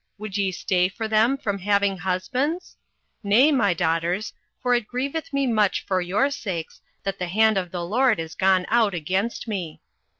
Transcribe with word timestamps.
would 0.17 0.35
ye 0.35 0.51
stay 0.51 0.89
for 0.89 1.07
them 1.07 1.37
from 1.37 1.59
having 1.59 1.95
husbands? 1.99 2.75
nay, 3.21 3.51
my 3.51 3.71
daughters; 3.71 4.33
for 4.59 4.73
it 4.73 4.87
grieveth 4.87 5.31
me 5.31 5.45
much 5.45 5.85
for 5.85 6.01
your 6.01 6.31
sakes 6.31 6.81
that 7.03 7.19
the 7.19 7.27
hand 7.27 7.55
of 7.55 7.69
the 7.69 7.85
LORD 7.85 8.19
is 8.19 8.33
gone 8.33 8.65
out 8.69 8.95
against 8.95 9.47
me. 9.47 9.79